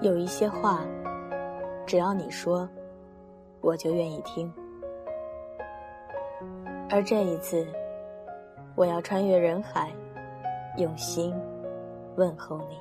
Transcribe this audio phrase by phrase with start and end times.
[0.00, 0.86] 有一些话，
[1.84, 2.68] 只要你说，
[3.60, 4.52] 我就愿意听。
[6.88, 7.66] 而这一次，
[8.76, 9.90] 我要穿越人海，
[10.76, 11.34] 用心
[12.14, 12.78] 问候你。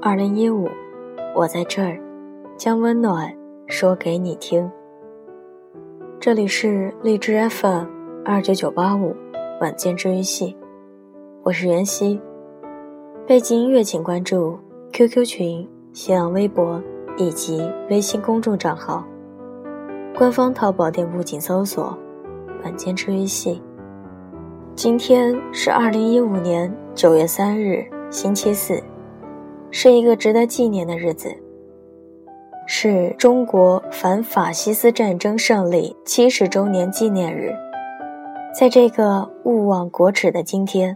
[0.00, 0.68] 二零一五，
[1.34, 2.00] 我在这儿，
[2.56, 3.36] 将温暖
[3.66, 4.70] 说给你听。
[6.20, 7.86] 这里是荔枝 FM
[8.24, 9.14] 二九九八五
[9.60, 10.56] 晚间治愈系，
[11.44, 12.20] 我是袁熙。
[13.24, 14.58] 背景音乐请关注
[14.92, 16.82] QQ 群、新浪微博
[17.16, 19.06] 以及微信公众账号。
[20.16, 21.96] 官方淘宝店铺请搜索
[22.64, 23.62] “晚间治愈系”。
[24.74, 28.82] 今天是二零一五年九月三日，星期四。
[29.70, 31.32] 是一个值得纪念的日子，
[32.70, 37.50] 是中国反法西斯战争胜利七十周年纪念日。
[38.54, 40.94] 在这个勿忘国耻的今天，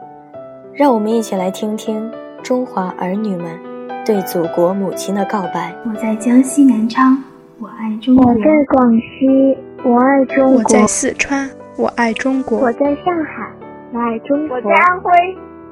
[0.74, 3.58] 让我们一起来听听中华儿女们
[4.04, 5.74] 对祖国母亲的告白。
[5.88, 7.16] 我在江西南昌，
[7.58, 11.48] 我爱中国；我在广西，我爱中国；我在四川，
[11.78, 13.50] 我爱中国；我在上海，
[13.94, 15.10] 我爱中国；我在安徽。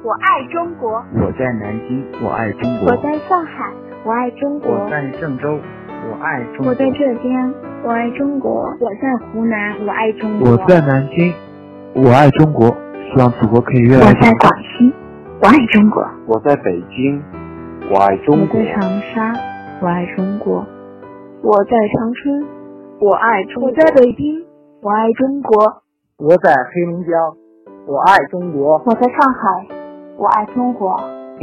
[0.03, 3.71] 我爱中国，我在南京，我爱中国；我在上海，
[4.03, 5.59] 我爱中国；我在郑州，
[6.11, 7.53] 我爱中国；我在浙江，
[7.85, 11.33] 我爱中国；我在湖南，我爱中国；我在南京，
[11.95, 12.67] 我爱中国。
[12.67, 14.93] 希望祖国可以越来越我在广西，
[15.41, 17.21] 我爱中国；我在北京，
[17.89, 19.33] 我爱中国；我在长沙，
[19.81, 20.63] 我爱中国；
[21.43, 22.45] 我在长春，
[22.99, 24.43] 我爱中国；我在北京，
[24.81, 25.63] 我爱中国；
[26.19, 27.11] 我在黑龙江，
[27.87, 29.65] 我爱中国；我在上海。
[30.17, 30.91] 我爱中国，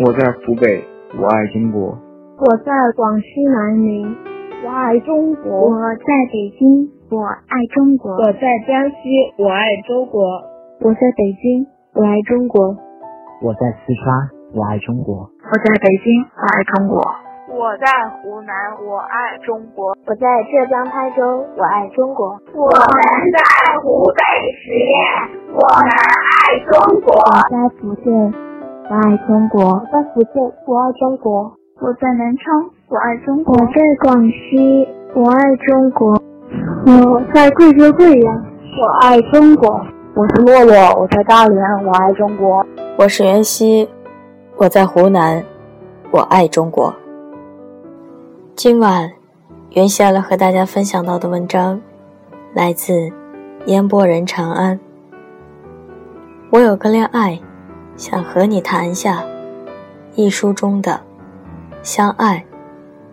[0.05, 0.85] 我在湖北，
[1.19, 1.97] 我爱中国；
[2.39, 4.15] 我在广西南宁，
[4.65, 10.19] 我爱中国；我在北京，我爱中国；我在江西，我爱中国；
[10.81, 12.75] 我在北京，我爱中国；
[13.41, 16.99] 我在四川，我爱中国；我在北京，我爱中国；
[17.55, 17.87] 我在
[18.19, 22.99] 湖南，我爱中国；我在浙江台州，我爱中国；我们
[23.31, 23.39] 在
[23.79, 24.21] 湖北
[24.59, 28.35] 十堰，我们爱中国；我在福建。
[28.91, 33.73] 我爱中国，我在福建，我爱中国；我在南昌，我爱中国；我在
[34.03, 36.13] 广西，我爱中国；
[36.87, 38.45] 我在贵州贵阳，
[38.81, 39.81] 我爱中国；
[40.17, 42.67] 我是洛洛，我在大连，我爱中国；
[42.99, 43.89] 我是袁熙，
[44.57, 45.45] 我在湖南，
[46.11, 46.93] 我爱中国。
[48.57, 49.13] 今晚，
[49.71, 51.81] 袁熙要来和大家分享到的文章，
[52.55, 52.93] 来自
[53.67, 54.81] 烟波人长安。
[56.51, 57.39] 我有个恋爱。
[57.97, 59.25] 想和你谈下，
[60.15, 61.01] 一书中的
[61.89, 62.45] 相爱，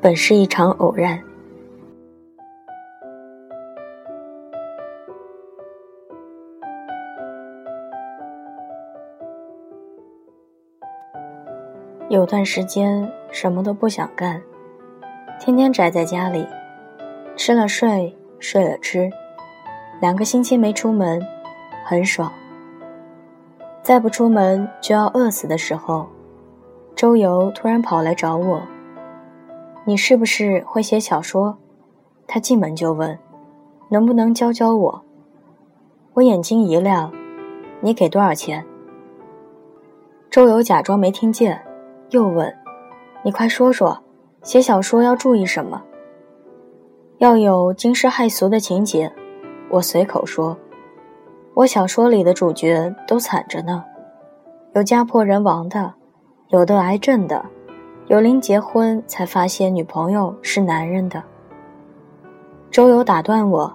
[0.02, 1.18] 本是一场偶然。
[12.10, 14.42] 有段时间什么都不想干，
[15.40, 16.46] 天天宅在家里，
[17.38, 19.10] 吃了睡，睡了吃，
[20.02, 21.26] 两个星期没出门，
[21.86, 22.30] 很爽。
[23.82, 26.10] 再不出门就要饿死的时候，
[26.96, 28.62] 周游突然跑来找我。
[29.84, 31.58] 你是不是会写小说？
[32.26, 33.20] 他进门就问，
[33.90, 35.04] 能不能教教我？
[36.14, 37.12] 我眼睛一亮，
[37.82, 38.66] 你给多少钱？
[40.32, 41.62] 周游假装没听见，
[42.12, 42.52] 又问，
[43.24, 44.02] 你快说说，
[44.42, 45.84] 写小说要注意什么？
[47.18, 49.12] 要有惊世骇俗的情节。
[49.70, 50.58] 我随口说。
[51.56, 53.84] 我小说里的主角都惨着呢，
[54.74, 55.94] 有家破人亡的，
[56.56, 57.44] 有得癌症的，
[58.08, 61.22] 有临结婚才发现女朋友是男人的。
[62.72, 63.74] 周游打断我：“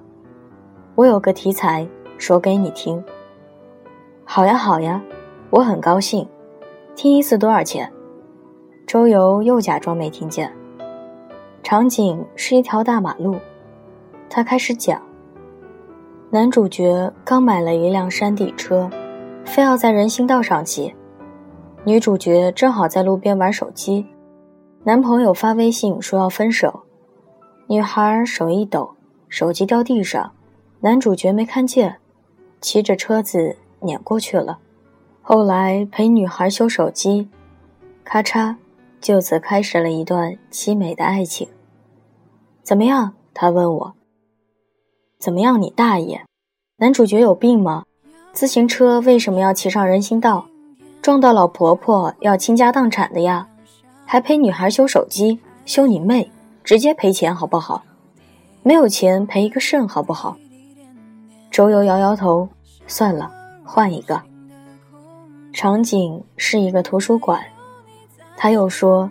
[0.96, 1.86] 我有个题材，
[2.16, 3.04] 说给你听。
[4.24, 4.98] ”“好呀好呀，
[5.50, 6.26] 我很高兴。
[6.96, 7.92] 听一次多少钱？”
[8.88, 10.50] 周游又假装没听见。
[11.62, 13.36] 场景是一条大马路，
[14.30, 14.98] 他开始讲。
[16.30, 18.88] 男主角刚买了一辆山地车，
[19.44, 20.94] 非要在人行道上骑。
[21.84, 24.06] 女主角正好在路边玩手机，
[24.84, 26.82] 男朋友发微信说要分手。
[27.68, 28.90] 女孩手一抖，
[29.30, 30.32] 手机掉地上，
[30.80, 31.96] 男主角没看见，
[32.60, 34.58] 骑着车子碾过去了。
[35.22, 37.30] 后来陪女孩修手机，
[38.04, 38.56] 咔嚓，
[39.00, 41.48] 就此开始了一段凄美的爱情。
[42.62, 43.14] 怎么样？
[43.32, 43.94] 他问我。
[45.18, 46.26] 怎么样，你大爷！
[46.76, 47.84] 男主角有病吗？
[48.32, 50.46] 自行车为什么要骑上人行道？
[51.02, 53.48] 撞到老婆婆要倾家荡产的呀？
[54.04, 55.38] 还陪女孩修手机？
[55.64, 56.30] 修你妹！
[56.62, 57.82] 直接赔钱好不好？
[58.62, 60.36] 没有钱赔一个肾好不好？
[61.50, 62.46] 周游摇摇头，
[62.86, 63.30] 算了，
[63.64, 64.20] 换一个。
[65.54, 67.42] 场景是一个图书馆。
[68.36, 69.10] 他又说，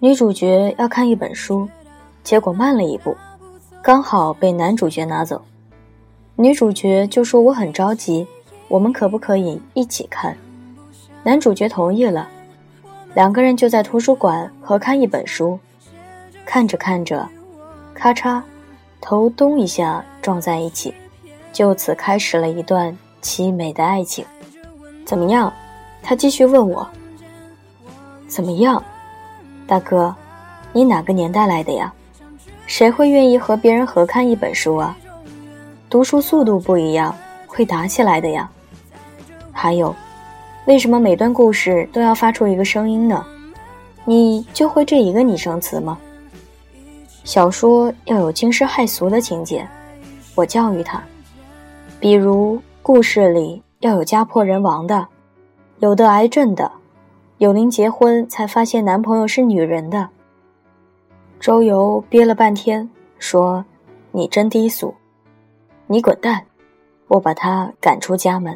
[0.00, 1.68] 女主角要看一本书，
[2.24, 3.16] 结果慢了一步，
[3.82, 5.40] 刚好被男主角拿走。
[6.34, 8.26] 女主角就说我很着急，
[8.66, 10.36] 我们可不可以一起看？
[11.28, 12.26] 男主角同意了，
[13.12, 15.60] 两个人就在图书馆合看一本书。
[16.46, 17.28] 看着看着，
[17.92, 18.40] 咔嚓，
[18.98, 20.94] 头咚一下撞在一起，
[21.52, 24.24] 就此开始了一段凄美的爱情。
[25.04, 25.52] 怎么样？
[26.02, 26.88] 他继续问我。
[28.26, 28.82] 怎么样，
[29.66, 30.16] 大哥？
[30.72, 31.92] 你哪个年代来的呀？
[32.66, 34.96] 谁会愿意和别人合看一本书啊？
[35.90, 37.14] 读书速度不一样，
[37.46, 38.50] 会打起来的呀。
[39.52, 39.94] 还有，
[40.68, 43.24] 为什么每段故事都要发出一个声音呢？
[44.04, 45.98] 你就会这一个拟声词吗？
[47.24, 49.66] 小说要有惊世骇俗的情节，
[50.34, 51.02] 我教育他。
[51.98, 55.08] 比如故事里要有家破人亡的，
[55.78, 56.70] 有得癌症的，
[57.38, 60.06] 有临结婚才发现男朋友是女人的。
[61.40, 62.86] 周游憋了半天，
[63.18, 63.64] 说
[64.12, 64.94] ：“你真低俗，
[65.86, 66.44] 你滚蛋！”
[67.08, 68.54] 我把他赶出家门。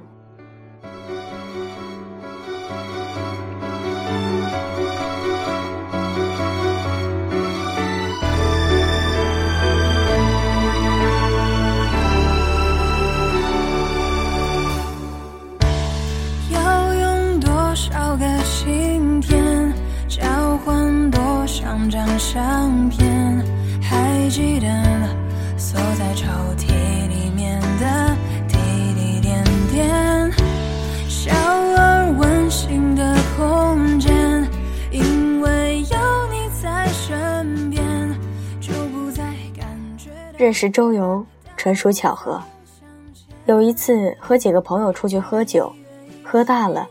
[40.53, 41.25] 认识周游
[41.57, 42.39] 纯属巧合。
[43.47, 45.73] 有一次和几个朋友出去喝酒，
[46.23, 46.87] 喝大了，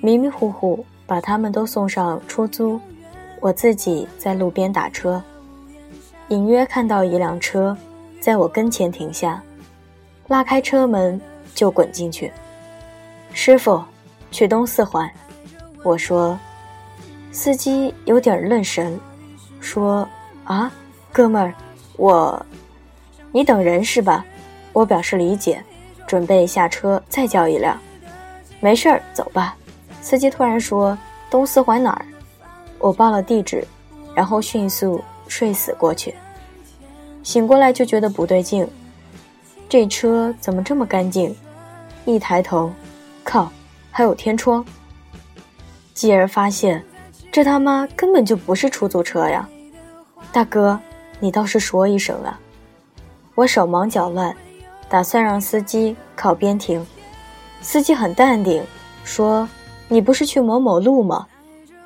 [0.00, 2.80] 迷迷糊糊把他们都送上出租。
[3.42, 5.22] 我自己在路边打车，
[6.28, 7.76] 隐约看到一辆车
[8.18, 9.42] 在我跟前停下，
[10.28, 11.20] 拉开车门
[11.54, 12.32] 就滚进去。
[13.34, 13.84] 师傅，
[14.30, 15.06] 去东四环。
[15.82, 16.38] 我说，
[17.30, 18.98] 司机有点愣神，
[19.60, 20.08] 说
[20.44, 20.72] ：“啊，
[21.12, 21.52] 哥们儿，
[21.98, 22.46] 我，
[23.36, 24.24] 你等人是吧？”
[24.72, 25.62] 我表示理解，
[26.06, 27.78] 准备下车再叫一辆。
[28.60, 29.54] 没事儿，走吧。
[30.00, 30.96] 司机突然说
[31.28, 32.06] ：“东四环哪儿？”
[32.80, 33.62] 我报了地址，
[34.14, 36.14] 然后迅速睡死过去。
[37.22, 38.66] 醒过来就觉得不对劲，
[39.68, 41.36] 这车怎么这么干净？
[42.06, 42.72] 一抬头，
[43.22, 43.52] 靠，
[43.90, 44.64] 还有天窗。
[45.92, 46.82] 继而发现，
[47.30, 49.46] 这他妈根本就不是出租车呀！
[50.32, 50.80] 大哥，
[51.20, 52.40] 你倒是说一声啊！
[53.36, 54.34] 我手忙脚乱，
[54.88, 56.84] 打算让司机靠边停。
[57.60, 58.64] 司机很淡定，
[59.04, 59.48] 说
[59.88, 61.26] ：“你不是去某某路吗？”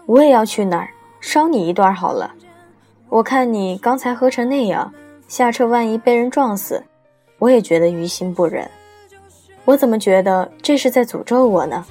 [0.06, 0.88] 我也要去哪儿，
[1.20, 2.32] 捎你一段好了。
[3.08, 4.92] 我看你刚才喝成那样，
[5.26, 6.82] 下车万一被人撞死，
[7.38, 8.68] 我也觉得于心不忍。
[9.64, 11.84] 我怎么觉得这是在诅咒我呢？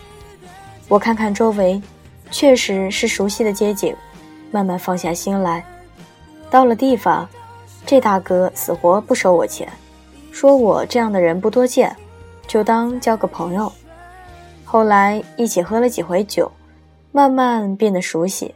[0.88, 1.81] 我看看周围，
[2.31, 3.94] 确实是熟悉的街景，
[4.51, 5.63] 慢慢放下心来。
[6.50, 7.27] 到了地方，
[7.89, 9.68] 这大哥死活不收我钱，
[10.31, 11.95] 说我这样的人不多见，
[12.45, 13.71] 就当交个朋友。
[14.63, 16.52] 后来一起喝了几回酒。
[17.11, 18.54] 慢慢变得熟悉，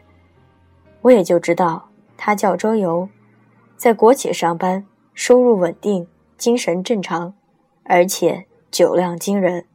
[1.02, 3.10] 我也就知道他叫周游，
[3.76, 6.08] 在国企上班，收入稳定，
[6.38, 7.34] 精神正常，
[7.86, 9.66] 而且酒量惊人，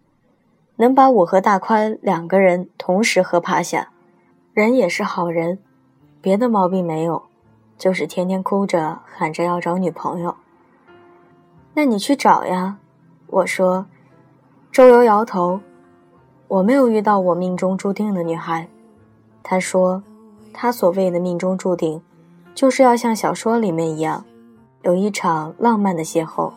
[0.77, 3.89] 能把我和大宽两个人同时喝趴下。
[4.55, 5.59] 人也是好人，
[6.21, 7.25] 别的毛病没有，
[7.79, 10.35] 就是天天哭着喊着要找女朋友。
[11.75, 12.77] 那你去找呀，
[13.29, 13.87] 我说。
[14.71, 15.61] 周游摇头。
[16.47, 18.69] 我没有遇到我命中注定的女孩，
[19.43, 20.03] 他说，
[20.53, 22.01] 他所谓的命中注定，
[22.55, 24.25] 就是要像小说里面一样，
[24.83, 26.53] 有一场浪漫的邂逅。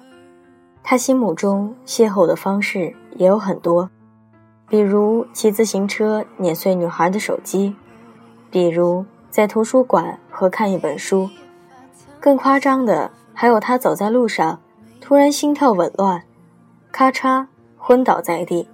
[0.81, 3.89] 他心目中邂逅的方式也有很多，
[4.69, 7.75] 比如骑自行车碾碎女孩的手机，
[8.49, 11.29] 比如在图书馆和看一本书，
[12.19, 14.59] 更夸张的还有他走在路上，
[14.99, 16.21] 突然心跳紊乱，
[16.91, 17.47] 咔嚓
[17.77, 18.67] 昏倒在地。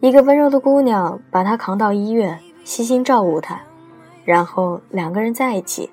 [0.00, 3.60] 一个温柔的姑娘把他扛到医院，悉心照顾他，
[4.24, 5.90] 然后两个人在一起，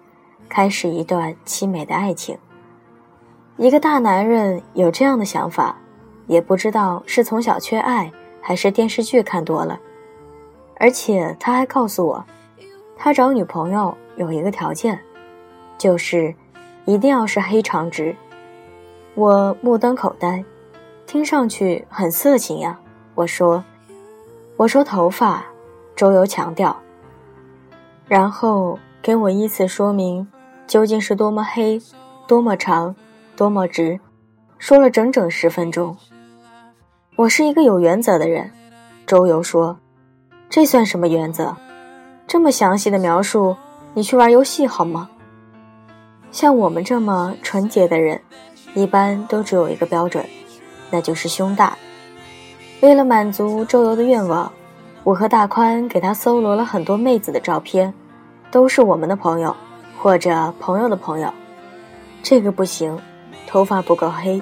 [0.48, 2.38] 开始一段凄美的爱情。
[3.58, 5.76] 一个大男人有这样的想法，
[6.28, 9.78] 也不知道是从小缺爱，还是电视剧看多了。
[10.78, 12.26] 而且他还告诉我，
[12.96, 15.00] 他找女朋友有一个条件，
[15.78, 16.34] 就是
[16.86, 18.16] 一定要是黑长直。
[19.14, 20.44] 我目瞪口呆，
[21.06, 21.24] 听。
[21.24, 22.80] 上去很色情呀。
[23.14, 23.64] 我说，
[24.58, 25.46] 我说头发。
[25.96, 26.76] 周游强调，
[28.06, 30.28] 然后给我依次说明
[30.68, 31.82] 究竟是多么黑、
[32.28, 32.94] 多么长、
[33.38, 33.98] 多么直，
[34.58, 35.96] 说了整整十分钟。
[37.16, 38.52] 我是一个有原则的人，
[39.08, 39.80] 周游说，
[40.50, 41.56] 这算什么原则？
[42.28, 43.56] 这么详细的描述，
[43.94, 45.10] 你去玩游戏好吗？
[46.32, 48.20] 像我们这么纯洁的人，
[48.74, 50.26] 一般都只有一个标准，
[50.90, 51.78] 那就是胸大。
[52.82, 54.52] 为了满足周游的愿望，
[55.04, 57.94] 我和大宽给他搜罗了很多妹子的照片，
[58.52, 59.56] 都是我们的朋友
[60.02, 61.32] 或者朋友的朋友。
[62.22, 63.00] 这个不行，
[63.48, 64.42] 头发不够黑。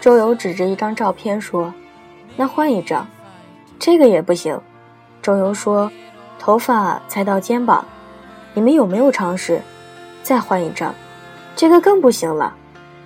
[0.00, 1.74] 周游指着一张照片说
[2.36, 3.06] ：“那换一张。”
[3.78, 4.58] 这个也不行。
[5.20, 5.90] 周游说
[6.42, 7.84] ：“头发才到肩膀。”
[8.52, 9.62] 你们有没有尝试？
[10.24, 10.92] 再换一张。
[11.54, 12.52] 这个更不行了，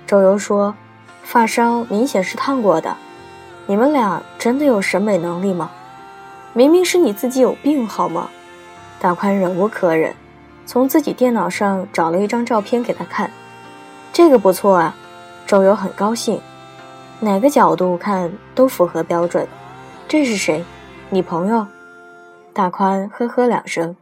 [0.07, 0.75] 周游说
[1.23, 2.97] ：“发梢明显是烫过的。”
[3.69, 5.71] 你们俩真的有审美能力吗？
[6.55, 8.31] 明明是你自己有病好吗？
[8.99, 10.15] 大宽忍无可忍，
[10.65, 13.31] 从自己电脑上找了一张照片给他看。
[14.13, 14.97] 这个不错啊，
[15.47, 16.41] 周游很高兴，
[17.21, 19.47] 哪个角度看都符合标准。
[20.09, 20.65] 这是谁？
[21.11, 21.67] 你朋友？
[22.57, 23.95] 大宽呵呵两声，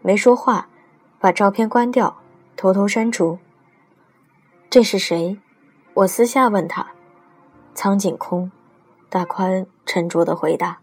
[0.00, 0.66] 没说话，
[1.20, 2.16] 把照片关掉，
[2.56, 3.38] 偷偷删除。
[4.70, 5.38] 这是谁？
[5.92, 6.86] 我私下问他。
[7.74, 8.50] 苍井空，
[9.10, 10.78] 大宽沉着的回答。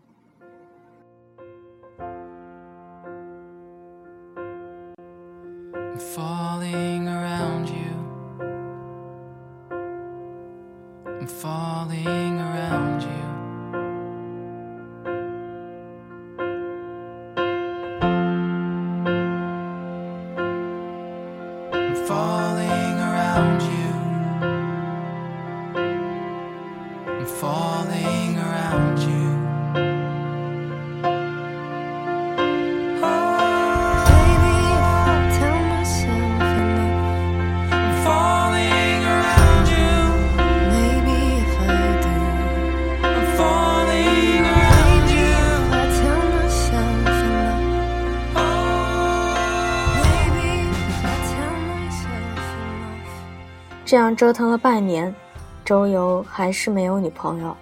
[53.95, 55.15] 这样折腾了半年，
[55.63, 57.55] 周游还是没有女朋友。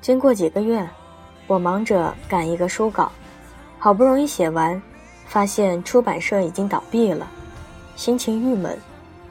[0.00, 0.84] 经过几个月，
[1.46, 3.12] 我忙着赶一个书稿，
[3.78, 4.82] 好不容易写完，
[5.28, 7.24] 发现出版社已经倒闭了，
[7.94, 8.76] 心情郁闷，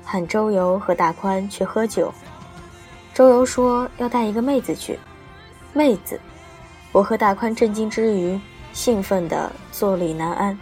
[0.05, 2.13] 喊周游和大宽去喝酒。
[3.13, 4.97] 周游说要带一个妹子去，
[5.73, 6.17] 妹子，
[6.93, 8.39] 我和大宽震惊之余，
[8.71, 10.57] 兴奋的坐立难安，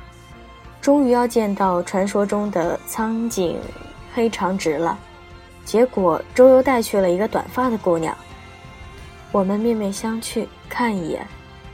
[0.81, 3.59] 终于要见到传说中的苍井
[4.15, 4.97] 黑长直了。
[5.65, 8.15] 结果周游带去了一个短发的姑娘，
[9.31, 11.25] 我们面面相觑，看一眼，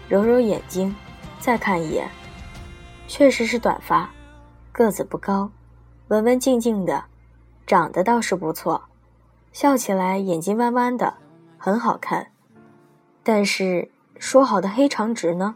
[0.08, 0.96] 揉揉眼睛，
[1.40, 2.10] 再看一眼，
[3.08, 4.10] 确实是短发，
[4.72, 5.50] 个子不高，
[6.10, 7.04] 文文静静的，
[7.66, 8.84] 长得倒是不错，
[9.52, 11.16] 笑起来眼睛弯弯的，
[11.58, 12.28] 很好看。
[13.24, 15.56] 但是说好的黑长直呢？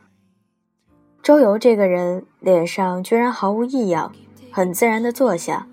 [1.22, 4.12] 周游这个人脸上居然毫无异样，
[4.52, 5.68] 很自然的坐下。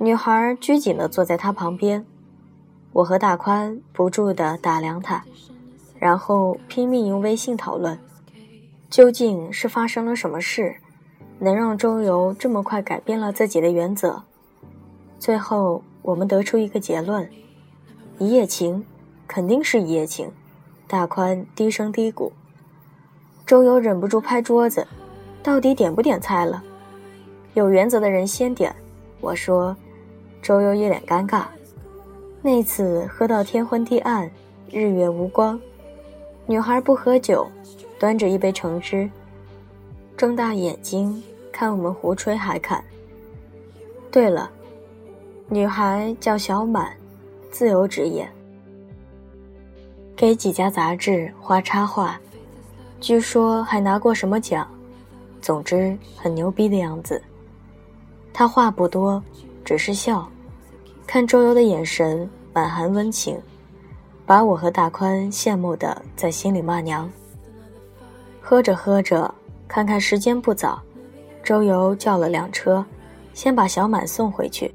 [0.00, 2.06] 女孩拘谨地坐在他旁边，
[2.92, 5.24] 我和大宽不住地打量他，
[5.98, 7.98] 然后拼命用微信讨论，
[8.88, 10.76] 究竟是发生了什么事，
[11.40, 14.22] 能让周游这么快改变了自己的原则？
[15.18, 17.28] 最后我们得出一个结论：
[18.18, 18.84] 一夜情，
[19.26, 20.30] 肯定是一夜情。
[20.86, 22.30] 大宽低声低咕，
[23.44, 24.86] 周游忍不住拍桌子
[25.42, 26.62] ：“到底点不点菜了？
[27.54, 28.72] 有原则的人先点。”
[29.20, 29.76] 我说。
[30.42, 31.44] 周游一脸尴尬。
[32.40, 34.30] 那次喝到天昏地暗，
[34.70, 35.60] 日月无光，
[36.46, 37.46] 女孩不喝酒，
[37.98, 39.10] 端着一杯橙汁，
[40.16, 42.82] 睁大眼睛看我们胡吹海侃。
[44.10, 44.50] 对了，
[45.48, 46.92] 女孩叫小满，
[47.50, 48.28] 自由职业，
[50.16, 52.18] 给几家杂志画插画，
[53.00, 54.66] 据说还拿过什么奖，
[55.42, 57.20] 总之很牛逼的样子。
[58.32, 59.22] 她话不多。
[59.68, 60.26] 只是笑，
[61.06, 63.38] 看周游的眼神满含温情，
[64.24, 67.06] 把我和大宽羡慕的在心里骂娘。
[68.40, 69.30] 喝着喝着，
[69.68, 70.80] 看看时间不早，
[71.44, 72.82] 周游叫了辆车，
[73.34, 74.74] 先把小满送回去，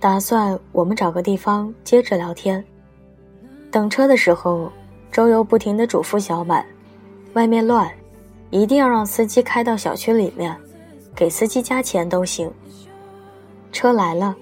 [0.00, 2.64] 打算我们找个地方接着聊天。
[3.70, 4.68] 等车的时候，
[5.12, 6.66] 周游不停地嘱咐小满，
[7.34, 7.88] 外面乱，
[8.50, 10.56] 一定要让司机开到小区里面，
[11.14, 12.50] 给司机加钱都行。
[13.70, 14.34] 车来了，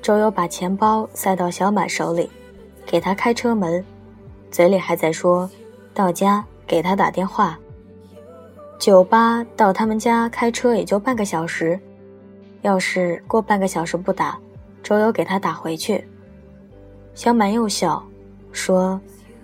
[0.00, 2.28] 周游把钱包塞到小满手里，
[2.86, 3.84] 给他开车门。
[4.50, 5.48] 嘴里还在说，
[5.92, 7.58] 到家给他打电话。
[8.78, 11.78] 酒吧到他们家开车也就半个小时，
[12.62, 14.38] 要是过半个小时不打，
[14.82, 16.06] 周游给他打回去。
[17.14, 18.02] 小满又笑，
[18.52, 19.00] 说：“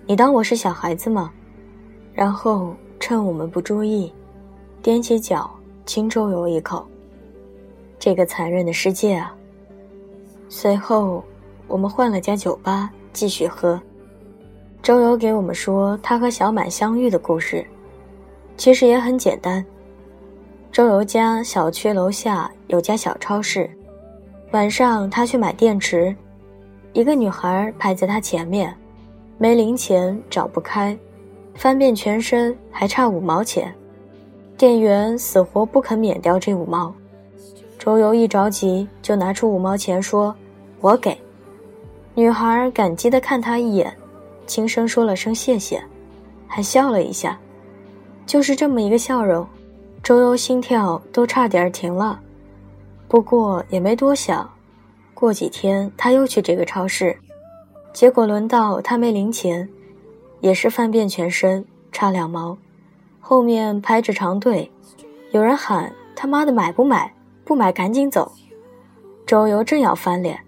[0.07, 1.31] 你当我是小孩子吗？”
[2.13, 4.13] 然后趁我们不注意，
[4.81, 5.51] 踮起脚
[5.85, 6.87] 亲周游一口。
[7.99, 9.35] 这个残忍的世界啊！
[10.49, 11.23] 随后，
[11.67, 13.79] 我们换了家酒吧继续喝。
[14.81, 17.65] 周游给我们说他和小满相遇的故事。
[18.57, 19.65] 其实也很简单，
[20.71, 23.69] 周游家小区楼下有家小超市，
[24.51, 26.15] 晚上他去买电池，
[26.93, 28.73] 一个女孩排在他前面，
[29.37, 30.97] 没零钱找不开，
[31.55, 33.75] 翻遍全身还差五毛钱，
[34.55, 36.93] 店员死活不肯免掉这五毛，
[37.85, 40.35] 周游一着急就拿出五毛钱说
[40.81, 41.15] ：“我给。”
[42.15, 43.95] 女孩感激地看他一眼，
[44.47, 45.79] 轻声说了声谢谢，
[46.47, 47.37] 还笑了一下。
[48.25, 49.47] 就是这么一个笑容，
[50.01, 52.19] 周游心跳都差点停了。
[53.07, 54.49] 不过也没多想，
[55.13, 57.15] 过几天他又去这个超市，
[57.93, 59.69] 结果轮到他没零钱，
[60.39, 62.57] 也是翻遍全身差两毛，
[63.19, 64.71] 后面排着长队，
[65.29, 67.13] 有人喊他妈的买不买？
[67.45, 68.31] 不买赶紧走。
[69.25, 70.43] 周游正要翻脸，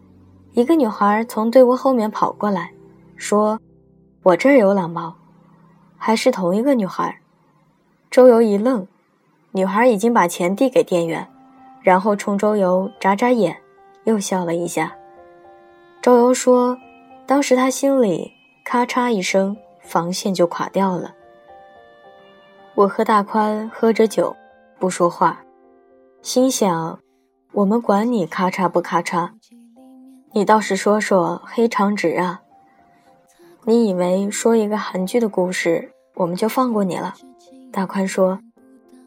[0.54, 2.72] 一个女孩从队伍后面跑过来，
[3.16, 3.60] 说
[4.24, 5.16] ：“我这儿有两毛。”
[6.00, 7.20] 还是同一个女孩。
[8.12, 8.88] 周游一愣，
[9.52, 11.28] 女孩已经把钱递给店员，
[11.82, 13.58] 然后冲周游眨眨眼，
[14.04, 14.96] 又笑了一下。
[16.02, 16.78] 周游说
[17.26, 18.32] ：“当时他心里
[18.64, 21.14] 咔嚓一声，防线就垮掉了。”
[22.76, 24.36] 我和大宽喝着酒，
[24.78, 25.42] 不说话，
[26.28, 27.00] 心想
[27.56, 29.30] ：“我们管你咔嚓不咔嚓，
[30.34, 32.42] 你倒是说说黑长直啊！
[33.64, 37.16] 你以为说一个韩剧的故事，我们就放过你了？”
[37.72, 38.40] 大宽说：“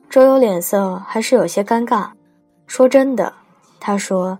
[0.08, 2.12] 周游脸色还是有些尴尬。
[2.66, 3.34] 说真的，
[3.78, 4.38] 他说，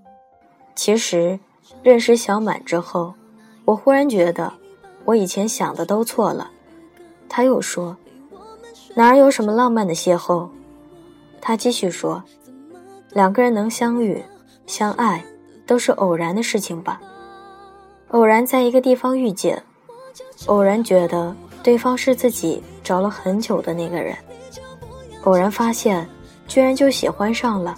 [0.75, 1.39] 其实
[1.83, 3.13] 认识小满之后，
[3.67, 4.55] 我忽然觉得
[5.05, 6.51] 我以前想的都错了。”
[7.29, 7.99] 他又说
[8.97, 10.49] ：“哪有什么浪漫的邂逅？”
[11.43, 12.23] 他继续说
[13.13, 14.23] ：“两个人能相遇、
[14.67, 15.25] 相爱，
[15.67, 17.01] 都是偶然的事情吧？
[18.09, 19.63] 偶然在一个地方遇见，
[20.47, 24.17] 偶然觉得。”对方是自己找了很久的那个人，
[25.25, 26.09] 偶然发现，
[26.49, 27.77] 居然就喜欢上了，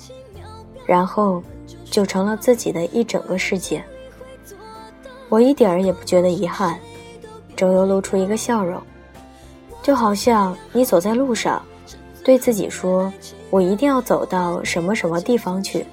[0.87, 1.43] 然后
[1.91, 3.83] 就成了自己的一整个世界。
[5.29, 6.79] 我一点儿也不觉得遗憾。
[7.57, 8.81] 周游露出一个笑容，
[9.83, 11.61] 就好像你走在路上，
[12.23, 13.13] 对自己说
[13.53, 15.87] ：“我一定要走到什么什么地方去。”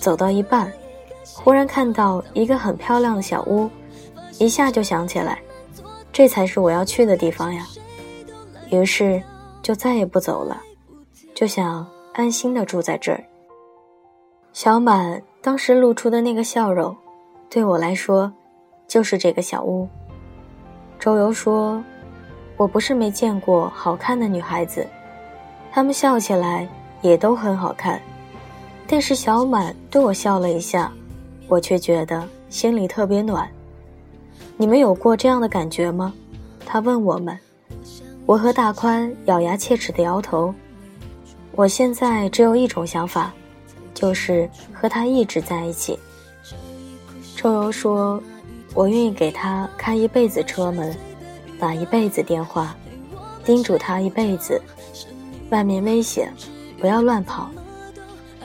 [0.00, 0.72] 走到一半，
[1.34, 3.68] 忽然看到一个很漂亮的小屋，
[4.38, 5.38] 一下就想起来。
[6.12, 7.66] 这才是我要去的地方呀，
[8.70, 9.20] 于是
[9.62, 10.60] 就再也不走了，
[11.34, 13.24] 就想安心的住在这儿。
[14.52, 16.94] 小满当时露出的那个笑容，
[17.50, 18.32] 对我来说，
[18.86, 19.88] 就是这个小屋。
[21.00, 21.82] 周游说
[22.56, 24.86] ：“我不是没见过好看的女孩子，
[25.72, 26.68] 她们笑起来
[27.04, 28.00] 也都很好看，
[28.88, 30.90] 但是小满对我笑了一下，
[31.46, 33.46] 我却觉得心里特别暖。”
[34.56, 36.14] 你们有过这样的感觉吗？
[36.64, 37.38] 他问我们。
[38.24, 40.54] 我和大宽咬牙切齿地摇头。
[41.52, 43.30] 我现在只有一种想法，
[43.92, 45.98] 就是和他一直在一起。
[47.36, 48.18] 周游说
[48.72, 50.96] ：“我愿意给他开一辈子车门，
[51.58, 52.74] 打一辈子电话，
[53.44, 54.58] 叮嘱他一辈子，
[55.50, 56.32] 外面危险，
[56.84, 57.48] 不要乱跑。”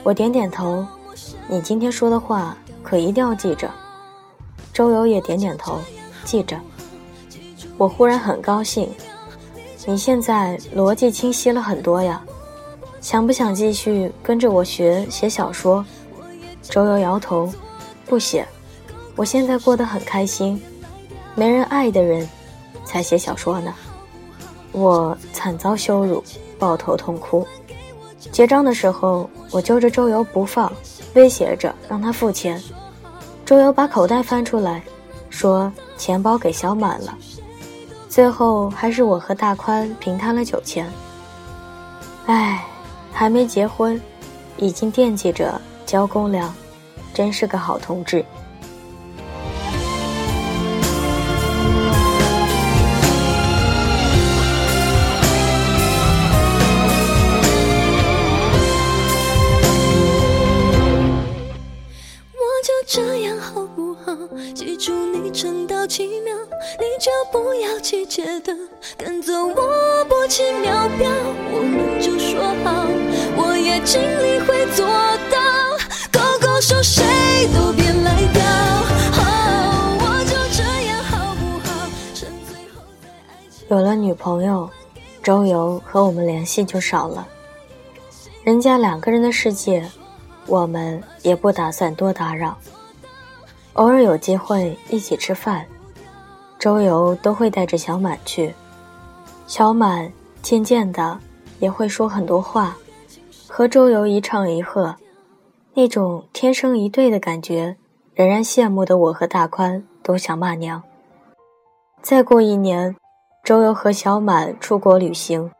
[0.02, 0.86] 我点点头。
[1.46, 3.70] 你今天说的话可一定要记着。
[4.72, 5.78] 周游也点点头。
[6.24, 6.58] 记着，
[7.76, 8.88] 我忽然很高兴，
[9.84, 12.22] 你现在逻辑清晰了很多呀，
[13.02, 15.84] 想不想继续跟着我学写小说？
[16.62, 17.52] 周游摇头，
[18.06, 18.48] 不写，
[19.16, 20.58] 我现在过得很开心，
[21.34, 22.26] 没人爱的人，
[22.86, 23.74] 才写小说呢。
[24.72, 26.24] 我惨遭羞辱，
[26.58, 27.46] 抱头痛哭，
[28.32, 30.72] 结账的时候，我揪着周游不放，
[31.14, 32.62] 威胁着让他付钱。
[33.44, 34.82] 周游把口袋翻出来，
[35.28, 35.72] 说。
[36.00, 37.14] 钱包给小满了，
[38.08, 40.90] 最后还是我和大宽平摊了酒钱。
[42.24, 42.64] 唉，
[43.12, 44.00] 还没结婚，
[44.56, 46.50] 已经惦记着交公粮，
[47.12, 48.24] 真是个好同志。
[68.40, 68.54] 的
[68.96, 71.10] 跟着我波奇妙表，
[71.52, 72.86] 我们就说好，
[73.36, 74.86] 我也尽力会做
[75.30, 75.38] 到，
[76.12, 77.04] 勾勾手谁
[77.54, 78.42] 都别来掉。
[80.02, 81.88] 我就这样好不好？
[82.14, 84.68] 趁最后在爱情有了女朋友，
[85.22, 87.26] 周游和我们联系就少了。
[88.42, 89.86] 人家两个人的世界，
[90.46, 92.56] 我们也不打算多打扰。
[93.74, 95.66] 偶尔有机会一起吃饭，
[96.60, 98.54] 周游都会带着小满去。
[99.46, 101.18] 小满渐渐的
[101.58, 102.76] 也会说很多话，
[103.48, 104.94] 和周游一唱一和，
[105.72, 107.74] 那种天生一对的感觉，
[108.14, 110.82] 仍然羡慕的我和大宽都想骂娘。
[112.02, 112.94] 再过一年，
[113.42, 115.50] 周游和小满出国旅行，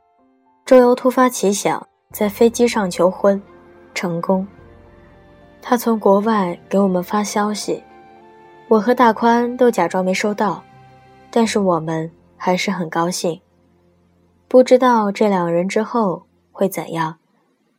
[0.66, 3.40] 周游突发奇想，在飞机上求婚，
[3.94, 4.46] 成功。
[5.62, 7.82] 他从国外给我们发消息。
[8.68, 10.62] 我和大宽都假装没收到，
[11.30, 13.40] 但是我们还是很高兴。
[14.48, 17.18] 不知道这两人之后会怎样，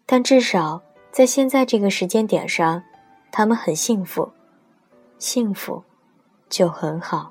[0.05, 2.83] 但至少在现在这个时间点上，
[3.31, 4.31] 他们很幸福，
[5.17, 5.83] 幸福
[6.49, 7.30] 就很好。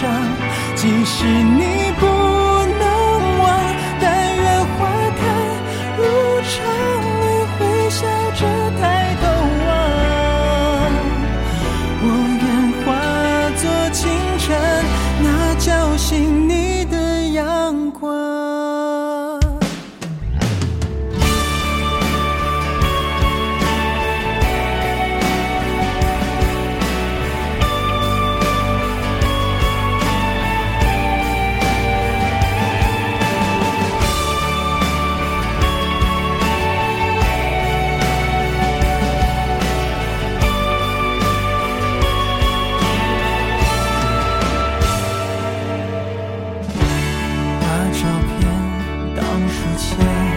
[0.00, 0.08] 上，
[0.76, 2.17] 即使你不
[49.78, 50.27] 前。